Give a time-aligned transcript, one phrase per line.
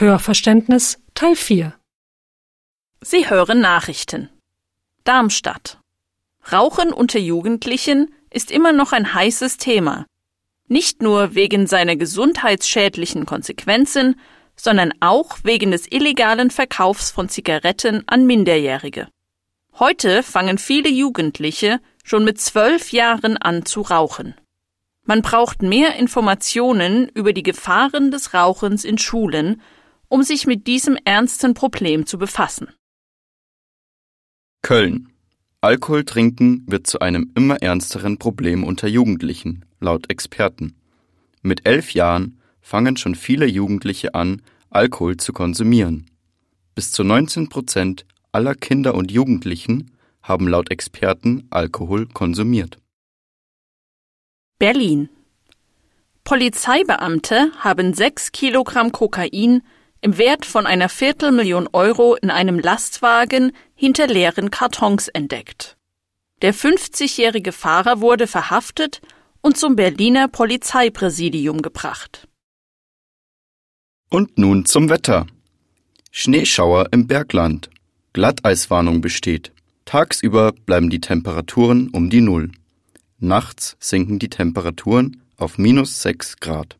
[0.00, 1.74] Hörverständnis Teil 4
[3.02, 4.30] Sie hören Nachrichten.
[5.04, 5.78] Darmstadt.
[6.50, 10.06] Rauchen unter Jugendlichen ist immer noch ein heißes Thema.
[10.68, 14.18] Nicht nur wegen seiner gesundheitsschädlichen Konsequenzen,
[14.56, 19.06] sondern auch wegen des illegalen Verkaufs von Zigaretten an Minderjährige.
[19.78, 24.34] Heute fangen viele Jugendliche schon mit zwölf Jahren an zu rauchen.
[25.04, 29.60] Man braucht mehr Informationen über die Gefahren des Rauchens in Schulen
[30.10, 32.68] um sich mit diesem ernsten Problem zu befassen.
[34.60, 35.08] Köln.
[35.62, 40.74] Alkohol trinken wird zu einem immer ernsteren Problem unter Jugendlichen, laut Experten.
[41.42, 46.10] Mit elf Jahren fangen schon viele Jugendliche an, Alkohol zu konsumieren.
[46.74, 49.90] Bis zu 19 Prozent aller Kinder und Jugendlichen
[50.22, 52.78] haben laut Experten Alkohol konsumiert.
[54.58, 55.08] Berlin.
[56.24, 59.62] Polizeibeamte haben sechs Kilogramm Kokain
[60.00, 65.76] im Wert von einer Viertelmillion Euro in einem Lastwagen hinter leeren Kartons entdeckt.
[66.42, 69.02] Der 50-jährige Fahrer wurde verhaftet
[69.42, 72.28] und zum Berliner Polizeipräsidium gebracht.
[74.08, 75.26] Und nun zum Wetter.
[76.10, 77.70] Schneeschauer im Bergland.
[78.12, 79.52] Glatteiswarnung besteht.
[79.84, 82.50] Tagsüber bleiben die Temperaturen um die Null.
[83.18, 86.79] Nachts sinken die Temperaturen auf minus 6 Grad.